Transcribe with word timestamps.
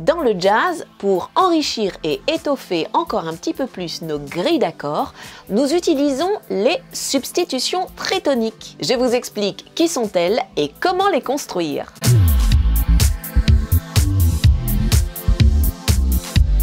Dans 0.00 0.20
le 0.20 0.34
jazz, 0.38 0.86
pour 0.98 1.30
enrichir 1.34 1.92
et 2.04 2.20
étoffer 2.28 2.86
encore 2.92 3.26
un 3.26 3.34
petit 3.34 3.52
peu 3.52 3.66
plus 3.66 4.02
nos 4.02 4.20
grilles 4.20 4.60
d'accords, 4.60 5.12
nous 5.48 5.74
utilisons 5.74 6.30
les 6.50 6.78
substitutions 6.92 7.86
tritoniques. 7.96 8.76
Je 8.80 8.94
vous 8.94 9.14
explique 9.14 9.72
qui 9.74 9.88
sont-elles 9.88 10.40
et 10.56 10.70
comment 10.80 11.08
les 11.08 11.22
construire. 11.22 11.92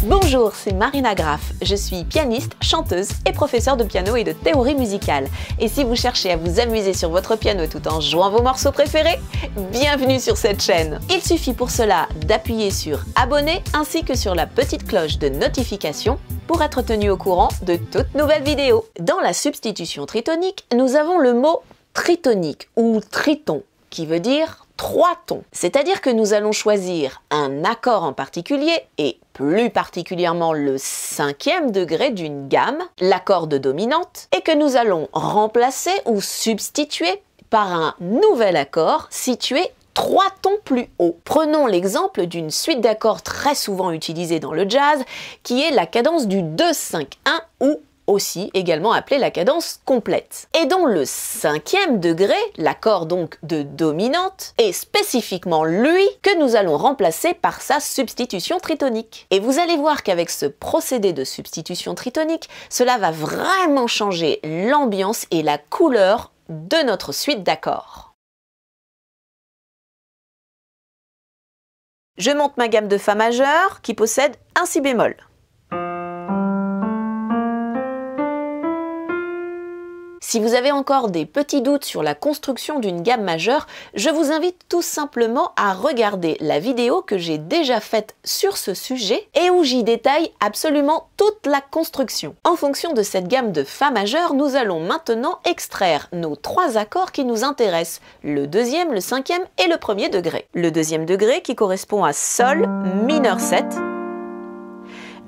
Bonjour, 0.08 0.54
c'est 0.54 0.72
Marina 0.72 1.16
Graff. 1.16 1.52
Je 1.62 1.74
suis 1.74 2.04
pianiste, 2.04 2.52
chanteuse 2.60 3.08
et 3.28 3.32
professeure 3.32 3.76
de 3.76 3.82
piano 3.82 4.14
et 4.14 4.22
de 4.22 4.30
théorie 4.30 4.76
musicale. 4.76 5.26
Et 5.58 5.66
si 5.66 5.82
vous 5.82 5.96
cherchez 5.96 6.30
à 6.30 6.36
vous 6.36 6.60
amuser 6.60 6.94
sur 6.94 7.10
votre 7.10 7.34
piano 7.34 7.66
tout 7.66 7.88
en 7.88 8.00
jouant 8.00 8.30
vos 8.30 8.40
morceaux 8.40 8.70
préférés, 8.70 9.18
bienvenue 9.72 10.20
sur 10.20 10.36
cette 10.36 10.62
chaîne. 10.62 11.00
Il 11.10 11.20
suffit 11.22 11.54
pour 11.54 11.70
cela 11.70 12.06
d'appuyer 12.24 12.70
sur 12.70 13.00
abonner 13.16 13.64
ainsi 13.74 14.04
que 14.04 14.14
sur 14.14 14.36
la 14.36 14.46
petite 14.46 14.86
cloche 14.86 15.18
de 15.18 15.28
notification 15.28 16.20
pour 16.46 16.62
être 16.62 16.82
tenu 16.82 17.10
au 17.10 17.16
courant 17.16 17.48
de 17.62 17.74
toutes 17.74 18.14
nouvelles 18.14 18.44
vidéos. 18.44 18.86
Dans 19.00 19.18
la 19.18 19.32
substitution 19.32 20.06
tritonique, 20.06 20.66
nous 20.72 20.94
avons 20.94 21.18
le 21.18 21.34
mot 21.34 21.62
tritonique 21.94 22.68
ou 22.76 23.00
triton 23.10 23.64
qui 23.90 24.06
veut 24.06 24.20
dire 24.20 24.65
trois 24.76 25.16
tons. 25.26 25.42
C'est-à-dire 25.52 26.00
que 26.00 26.10
nous 26.10 26.32
allons 26.32 26.52
choisir 26.52 27.22
un 27.30 27.64
accord 27.64 28.04
en 28.04 28.12
particulier 28.12 28.80
et 28.98 29.18
plus 29.32 29.70
particulièrement 29.70 30.52
le 30.52 30.76
cinquième 30.78 31.70
degré 31.70 32.10
d'une 32.10 32.48
gamme, 32.48 32.82
l'accord 33.00 33.46
de 33.46 33.58
dominante, 33.58 34.28
et 34.36 34.40
que 34.40 34.56
nous 34.56 34.76
allons 34.76 35.08
remplacer 35.12 35.92
ou 36.04 36.20
substituer 36.20 37.22
par 37.50 37.72
un 37.72 37.94
nouvel 38.00 38.56
accord 38.56 39.06
situé 39.10 39.70
trois 39.94 40.30
tons 40.42 40.58
plus 40.64 40.88
haut. 40.98 41.16
Prenons 41.24 41.66
l'exemple 41.66 42.26
d'une 42.26 42.50
suite 42.50 42.82
d'accords 42.82 43.22
très 43.22 43.54
souvent 43.54 43.90
utilisée 43.90 44.40
dans 44.40 44.52
le 44.52 44.68
jazz, 44.68 45.02
qui 45.42 45.62
est 45.62 45.70
la 45.70 45.86
cadence 45.86 46.28
du 46.28 46.42
2-5-1 46.42 47.06
ou 47.62 47.80
aussi 48.06 48.50
également 48.54 48.92
appelée 48.92 49.18
la 49.18 49.30
cadence 49.30 49.80
complète, 49.84 50.48
et 50.60 50.66
dont 50.66 50.86
le 50.86 51.04
cinquième 51.04 52.00
degré, 52.00 52.36
l'accord 52.56 53.06
donc 53.06 53.38
de 53.42 53.62
dominante, 53.62 54.54
est 54.58 54.72
spécifiquement 54.72 55.64
lui 55.64 56.06
que 56.22 56.38
nous 56.38 56.56
allons 56.56 56.76
remplacer 56.76 57.34
par 57.34 57.60
sa 57.60 57.80
substitution 57.80 58.58
tritonique. 58.58 59.26
Et 59.30 59.40
vous 59.40 59.58
allez 59.58 59.76
voir 59.76 60.02
qu'avec 60.02 60.30
ce 60.30 60.46
procédé 60.46 61.12
de 61.12 61.24
substitution 61.24 61.94
tritonique, 61.94 62.48
cela 62.70 62.98
va 62.98 63.10
vraiment 63.10 63.86
changer 63.86 64.40
l'ambiance 64.44 65.26
et 65.30 65.42
la 65.42 65.58
couleur 65.58 66.32
de 66.48 66.84
notre 66.84 67.12
suite 67.12 67.42
d'accords. 67.42 68.14
Je 72.18 72.30
monte 72.30 72.56
ma 72.56 72.68
gamme 72.68 72.88
de 72.88 72.96
Fa 72.96 73.14
majeur 73.14 73.82
qui 73.82 73.92
possède 73.92 74.36
un 74.54 74.64
Si 74.64 74.80
bémol. 74.80 75.16
Si 80.28 80.40
vous 80.40 80.54
avez 80.54 80.72
encore 80.72 81.10
des 81.10 81.24
petits 81.24 81.62
doutes 81.62 81.84
sur 81.84 82.02
la 82.02 82.16
construction 82.16 82.80
d'une 82.80 83.02
gamme 83.02 83.22
majeure, 83.22 83.68
je 83.94 84.10
vous 84.10 84.32
invite 84.32 84.58
tout 84.68 84.82
simplement 84.82 85.52
à 85.54 85.72
regarder 85.72 86.36
la 86.40 86.58
vidéo 86.58 87.00
que 87.00 87.16
j'ai 87.16 87.38
déjà 87.38 87.78
faite 87.78 88.16
sur 88.24 88.56
ce 88.56 88.74
sujet 88.74 89.28
et 89.40 89.50
où 89.50 89.62
j'y 89.62 89.84
détaille 89.84 90.32
absolument 90.40 91.10
toute 91.16 91.46
la 91.46 91.60
construction. 91.60 92.34
En 92.42 92.56
fonction 92.56 92.92
de 92.92 93.02
cette 93.02 93.28
gamme 93.28 93.52
de 93.52 93.62
Fa 93.62 93.92
majeur, 93.92 94.34
nous 94.34 94.56
allons 94.56 94.80
maintenant 94.80 95.38
extraire 95.44 96.08
nos 96.12 96.34
trois 96.34 96.76
accords 96.76 97.12
qui 97.12 97.24
nous 97.24 97.44
intéressent, 97.44 98.00
le 98.24 98.48
deuxième, 98.48 98.92
le 98.92 99.00
cinquième 99.00 99.44
et 99.64 99.68
le 99.68 99.76
premier 99.76 100.08
degré. 100.08 100.48
Le 100.54 100.72
deuxième 100.72 101.06
degré 101.06 101.40
qui 101.40 101.54
correspond 101.54 102.02
à 102.02 102.12
Sol 102.12 102.66
mineur 103.06 103.38
7, 103.38 103.64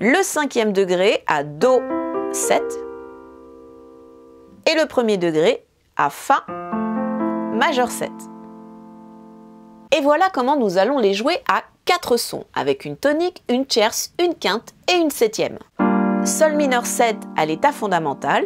le 0.00 0.24
cinquième 0.24 0.72
degré 0.72 1.22
à 1.28 1.44
Do 1.44 1.82
7, 2.32 2.88
et 4.69 4.74
le 4.74 4.86
premier 4.86 5.16
degré 5.16 5.64
à 5.97 6.10
Fa 6.10 6.44
majeur 7.54 7.91
7. 7.91 8.10
Et 9.97 10.03
voilà 10.03 10.28
comment 10.32 10.56
nous 10.56 10.76
allons 10.76 10.98
les 10.98 11.15
jouer 11.15 11.38
à 11.48 11.62
quatre 11.87 12.19
sons, 12.19 12.44
avec 12.54 12.84
une 12.84 12.97
tonique, 12.97 13.42
une 13.48 13.65
tierce, 13.65 14.12
une 14.22 14.34
quinte 14.34 14.75
et 14.92 14.98
une 14.98 15.10
septième. 15.10 15.59
Sol 16.25 16.54
mineur 16.54 16.84
7 16.84 17.16
à 17.37 17.47
l'état 17.47 17.72
fondamental, 17.72 18.44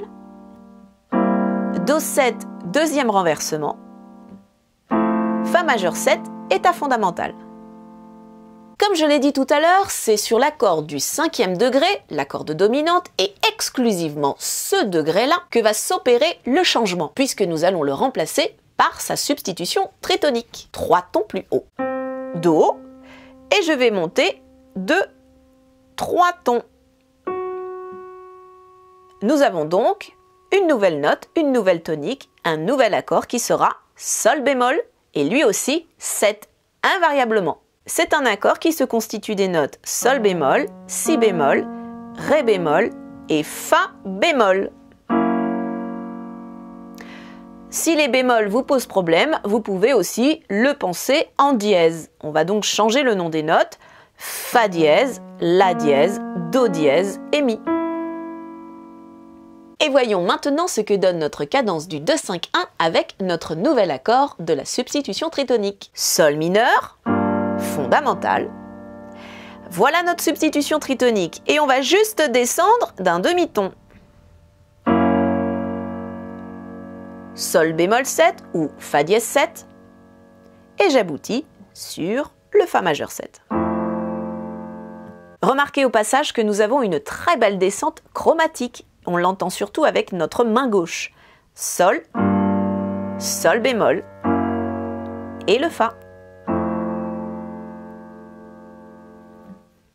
Do 1.87 1.99
7 1.99 2.37
deuxième 2.67 3.11
renversement, 3.11 3.77
Fa 5.45 5.65
majeur 5.65 5.97
7 5.97 6.21
état 6.51 6.73
fondamental. 6.73 7.35
Comme 8.79 8.95
je 8.95 9.05
l'ai 9.05 9.19
dit 9.19 9.33
tout 9.33 9.47
à 9.51 9.61
l'heure, 9.61 9.91
c'est 9.91 10.17
sur 10.17 10.39
l'accord 10.39 10.83
du 10.83 10.99
cinquième 10.99 11.57
degré, 11.57 11.87
l'accord 12.11 12.45
de 12.45 12.53
dominante, 12.53 13.07
et 13.19 13.35
exclusivement 13.53 14.37
ce 14.39 14.85
degré-là 14.85 15.37
que 15.51 15.59
va 15.59 15.75
s'opérer 15.75 16.39
le 16.47 16.63
changement, 16.63 17.13
puisque 17.15 17.43
nous 17.43 17.65
allons 17.65 17.83
le 17.83 17.93
remplacer 17.93 18.57
par 18.77 19.01
sa 19.01 19.17
substitution 19.17 19.91
tritonique. 20.01 20.69
Trois 20.73 21.07
tons 21.13 21.25
plus 21.29 21.45
haut. 21.51 21.67
Do, 22.37 22.77
et 23.51 23.63
je 23.63 23.73
vais 23.73 23.91
monter 23.91 24.43
de 24.77 24.97
trois 25.97 26.33
tons. 26.45 26.63
Nous 29.23 29.43
avons 29.43 29.65
donc 29.65 30.17
une 30.53 30.67
nouvelle 30.67 31.01
note, 31.01 31.29
une 31.37 31.53
nouvelle 31.53 31.83
tonique, 31.83 32.31
un 32.45 32.57
nouvel 32.57 32.95
accord 32.95 33.27
qui 33.27 33.39
sera 33.39 33.77
Sol 33.97 34.43
bémol, 34.43 34.81
et 35.15 35.25
lui 35.25 35.45
aussi 35.45 35.87
7 35.99 36.49
invariablement. 36.97 37.62
C'est 37.85 38.15
un 38.15 38.25
accord 38.27 38.61
qui 38.61 38.73
se 38.73 38.85
constitue 38.85 39.35
des 39.35 39.49
notes 39.49 39.81
Sol 39.83 40.21
bémol, 40.21 40.67
Si 40.87 41.19
bémol, 41.19 41.67
Ré 42.29 42.45
bémol 42.45 42.91
et 43.29 43.43
Fa 43.43 43.91
bémol. 44.05 44.71
Si 47.71 47.97
les 47.97 48.07
bémols 48.07 48.49
vous 48.49 48.63
posent 48.63 48.87
problème, 48.87 49.41
vous 49.45 49.61
pouvez 49.61 49.95
aussi 49.95 50.43
le 50.49 50.75
penser 50.75 51.27
en 51.39 51.55
dièse. 51.55 52.11
On 52.21 52.31
va 52.31 52.45
donc 52.45 52.63
changer 52.63 53.03
le 53.03 53.15
nom 53.15 53.31
des 53.31 53.43
notes 53.43 53.79
Fa 54.17 54.69
dièse, 54.69 55.21
La 55.41 55.75
dièse, 55.75 56.21
Do 56.53 56.69
dièse 56.69 57.21
et 57.33 57.43
Mi. 57.43 57.59
Et 59.85 59.89
voyons 59.89 60.23
maintenant 60.23 60.69
ce 60.69 60.81
que 60.81 60.95
donne 60.95 61.19
notre 61.19 61.45
cadence 61.45 61.89
du 61.89 61.99
2-5-1 61.99 62.43
avec 62.79 63.17
notre 63.21 63.57
nouvel 63.57 63.91
accord 63.91 64.37
de 64.39 64.55
la 64.55 64.65
substitution 64.65 65.29
tritonique. 65.29 65.91
Sol 65.95 66.37
mineur, 66.37 66.99
fondamentale. 67.63 68.51
Voilà 69.71 70.03
notre 70.03 70.23
substitution 70.23 70.79
tritonique 70.79 71.43
et 71.47 71.59
on 71.59 71.67
va 71.67 71.81
juste 71.81 72.23
descendre 72.31 72.93
d'un 72.99 73.21
demi-ton. 73.21 73.73
Sol 77.35 77.73
bémol 77.73 78.05
7 78.05 78.45
ou 78.53 78.69
Fa 78.79 79.03
dièse 79.03 79.23
7 79.23 79.67
et 80.79 80.91
j'aboutis 80.91 81.47
sur 81.73 82.33
le 82.53 82.67
Fa 82.67 82.83
majeur 82.83 83.11
7. 83.11 83.41
Remarquez 85.43 85.85
au 85.85 85.91
passage 85.91 86.33
que 86.33 86.43
nous 86.43 86.61
avons 86.61 86.83
une 86.83 87.01
très 87.01 87.37
belle 87.37 87.59
descente 87.59 88.03
chromatique. 88.13 88.87
On 89.07 89.17
l'entend 89.17 89.51
surtout 89.51 89.85
avec 89.85 90.13
notre 90.13 90.45
main 90.45 90.69
gauche. 90.69 91.13
Sol, 91.55 92.03
Sol 93.19 93.61
bémol 93.61 94.05
et 95.49 95.59
le 95.59 95.69
Fa. 95.69 95.95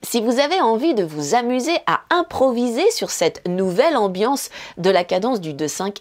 Si 0.10 0.22
vous 0.22 0.40
avez 0.40 0.62
envie 0.62 0.94
de 0.94 1.04
vous 1.04 1.36
amuser 1.36 1.78
à 1.86 2.00
improviser 2.12 2.90
sur 2.92 3.10
cette 3.10 3.46
nouvelle 3.46 3.98
ambiance 3.98 4.50
de 4.78 4.90
la 4.90 5.04
cadence 5.04 5.42
du 5.42 5.54
2-5-1 5.54 5.98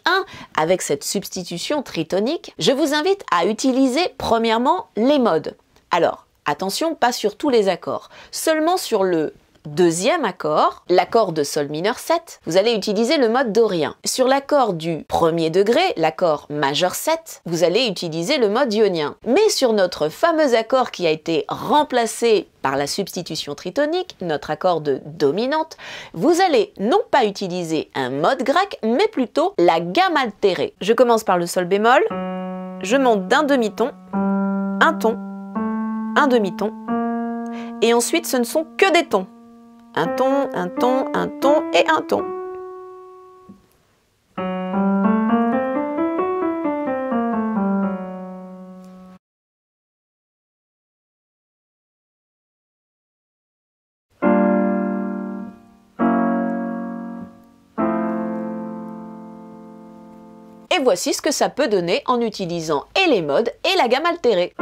avec 0.57 0.81
cette 0.81 1.03
substitution 1.03 1.83
tritonique, 1.83 2.55
je 2.61 2.71
vous 2.71 2.95
invite 2.95 3.25
à 3.33 3.47
utiliser 3.47 4.15
premièrement 4.17 4.87
les 4.97 5.19
modes. 5.19 5.57
Alors, 5.91 6.25
attention, 6.45 6.95
pas 6.95 7.11
sur 7.11 7.37
tous 7.37 7.49
les 7.49 7.69
accords, 7.69 8.09
seulement 8.31 8.77
sur 8.77 9.03
le 9.03 9.35
deuxième 9.67 10.25
accord, 10.25 10.85
l'accord 10.89 11.33
de 11.33 11.43
Sol 11.43 11.69
mineur 11.69 11.99
7, 11.99 12.41
vous 12.47 12.57
allez 12.57 12.73
utiliser 12.73 13.19
le 13.19 13.29
mode 13.29 13.53
dorien. 13.53 13.95
Sur 14.05 14.29
l'accord 14.29 14.73
du 14.73 15.05
premier 15.09 15.51
degré, 15.51 15.81
l'accord 15.97 16.47
majeur 16.51 16.95
7, 16.95 17.43
vous 17.45 17.65
allez 17.65 17.87
utiliser 17.87 18.39
le 18.39 18.49
mode 18.49 18.73
ionien. 18.73 19.17
Mais 19.27 19.49
sur 19.49 19.73
notre 19.73 20.09
fameux 20.09 20.55
accord 20.55 20.91
qui 20.91 21.07
a 21.07 21.11
été 21.11 21.45
remplacé 21.49 22.49
par 22.63 22.77
la 22.77 22.87
substitution 22.87 23.55
tritonique, 23.55 24.17
notre 24.21 24.51
accord 24.51 24.81
de 24.81 25.01
dominante, 25.05 25.77
vous 26.15 26.41
allez 26.41 26.73
non 26.79 27.01
pas 27.11 27.25
utiliser 27.25 27.91
un 27.95 28.11
mode 28.11 28.43
grec, 28.43 28.79
mais 28.83 29.09
plutôt 29.09 29.53
la 29.59 29.81
gamme 29.81 30.17
altérée. 30.17 30.75
Je 30.81 30.93
commence 30.93 31.25
par 31.25 31.39
le 31.39 31.47
Sol 31.47 31.65
bémol, 31.65 32.05
je 32.83 32.97
monte 32.97 33.27
d'un 33.29 33.43
demi-ton, 33.43 33.91
un 34.13 34.95
ton, 34.95 35.17
un 36.17 36.29
demi-ton, 36.29 36.73
et 37.83 37.93
ensuite 37.95 38.27
ce 38.27 38.37
ne 38.37 38.45
sont 38.45 38.67
que 38.79 38.93
des 38.93 39.09
tons 39.09 39.27
un 39.99 40.09
ton, 40.09 40.51
un 40.53 40.69
ton, 40.69 41.07
un 41.15 41.27
ton 41.27 41.71
et 41.73 41.87
un 41.89 42.03
ton. 42.03 42.23
Et 60.71 60.79
voici 60.83 61.15
ce 61.15 61.23
que 61.23 61.31
ça 61.31 61.49
peut 61.49 61.69
donner 61.69 62.03
en 62.05 62.21
utilisant 62.21 62.85
et 63.03 63.09
les 63.09 63.23
modes 63.23 63.51
et 63.65 63.79
la 63.79 63.89
gamme 63.89 64.05
altérée. 64.05 64.53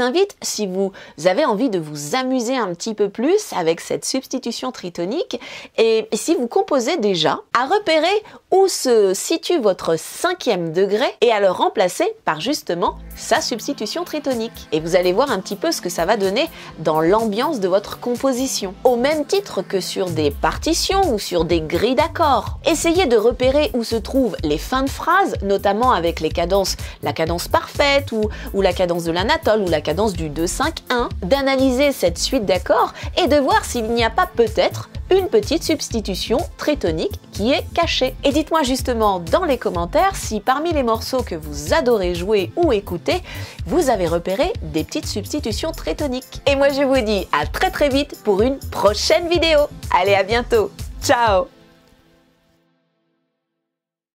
Invite, 0.00 0.36
si 0.42 0.66
vous 0.66 0.92
avez 1.24 1.44
envie 1.44 1.70
de 1.70 1.78
vous 1.78 2.14
amuser 2.14 2.56
un 2.56 2.74
petit 2.74 2.94
peu 2.94 3.08
plus 3.08 3.52
avec 3.52 3.80
cette 3.80 4.04
substitution 4.04 4.72
tritonique, 4.72 5.40
et 5.78 6.08
si 6.12 6.34
vous 6.34 6.48
composez 6.48 6.96
déjà, 6.96 7.40
à 7.58 7.66
repérer 7.66 8.06
où 8.50 8.68
se 8.68 9.14
situe 9.14 9.58
votre 9.58 9.98
cinquième 9.98 10.72
degré 10.72 11.06
et 11.20 11.32
à 11.32 11.40
le 11.40 11.50
remplacer 11.50 12.06
par 12.24 12.40
justement 12.40 12.96
sa 13.16 13.40
substitution 13.40 14.04
tritonique. 14.04 14.68
Et 14.72 14.80
vous 14.80 14.96
allez 14.96 15.12
voir 15.12 15.30
un 15.30 15.40
petit 15.40 15.56
peu 15.56 15.72
ce 15.72 15.80
que 15.80 15.88
ça 15.88 16.04
va 16.04 16.16
donner 16.16 16.48
dans 16.78 17.00
l'ambiance 17.00 17.60
de 17.60 17.68
votre 17.68 18.00
composition. 18.00 18.74
Au 18.84 18.96
même 18.96 19.24
titre 19.24 19.62
que 19.62 19.80
sur 19.80 20.10
des 20.10 20.30
partitions 20.30 21.12
ou 21.12 21.18
sur 21.18 21.44
des 21.44 21.60
grilles 21.60 21.94
d'accords. 21.94 22.58
Essayez 22.66 23.06
de 23.06 23.16
repérer 23.16 23.70
où 23.74 23.84
se 23.84 23.96
trouvent 23.96 24.36
les 24.42 24.58
fins 24.58 24.82
de 24.82 24.90
phrases, 24.90 25.34
notamment 25.42 25.92
avec 25.92 26.20
les 26.20 26.30
cadences, 26.30 26.76
la 27.02 27.12
cadence 27.12 27.48
parfaite 27.48 28.12
ou, 28.12 28.28
ou 28.54 28.62
la 28.62 28.72
cadence 28.72 29.04
de 29.04 29.12
la 29.12 29.24
natte 29.24 29.48
ou 29.58 29.68
la 29.68 29.80
cadence 29.80 30.12
du 30.12 30.30
2-5-1, 30.30 31.08
d'analyser 31.22 31.92
cette 31.92 32.18
suite 32.18 32.44
d'accords 32.44 32.92
et 33.22 33.26
de 33.26 33.36
voir 33.36 33.64
s'il 33.64 33.88
n'y 33.90 34.04
a 34.04 34.10
pas 34.10 34.28
peut-être 34.34 34.88
une 35.12 35.28
petite 35.28 35.62
substitution 35.62 36.38
tritonique 36.56 37.20
qui 37.32 37.52
est 37.52 37.64
cachée. 37.74 38.14
Et 38.24 38.32
dites-moi 38.32 38.62
justement 38.62 39.20
dans 39.20 39.44
les 39.44 39.58
commentaires 39.58 40.16
si 40.16 40.40
parmi 40.40 40.72
les 40.72 40.82
morceaux 40.82 41.22
que 41.22 41.34
vous 41.34 41.74
adorez 41.74 42.14
jouer 42.14 42.50
ou 42.56 42.72
écouter, 42.72 43.22
vous 43.66 43.90
avez 43.90 44.06
repéré 44.06 44.52
des 44.62 44.84
petites 44.84 45.06
substitutions 45.06 45.72
tritoniques. 45.72 46.42
Et 46.46 46.56
moi 46.56 46.70
je 46.70 46.82
vous 46.82 47.00
dis 47.04 47.26
à 47.32 47.46
très 47.46 47.70
très 47.70 47.88
vite 47.88 48.18
pour 48.24 48.42
une 48.42 48.58
prochaine 48.58 49.28
vidéo. 49.28 49.60
Allez 49.94 50.14
à 50.14 50.22
bientôt. 50.22 50.70
Ciao 51.02 51.46